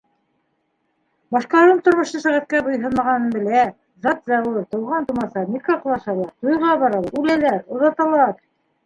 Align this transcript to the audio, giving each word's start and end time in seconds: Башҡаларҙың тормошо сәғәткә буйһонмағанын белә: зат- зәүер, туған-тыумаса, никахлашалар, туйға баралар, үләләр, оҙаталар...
Башҡаларҙың 1.35 1.81
тормошо 1.87 2.21
сәғәткә 2.23 2.61
буйһонмағанын 2.67 3.27
белә: 3.35 3.65
зат- 4.07 4.23
зәүер, 4.31 4.65
туған-тыумаса, 4.71 5.45
никахлашалар, 5.57 6.33
туйға 6.47 6.73
баралар, 6.85 7.13
үләләр, 7.23 7.61
оҙаталар... 7.77 8.35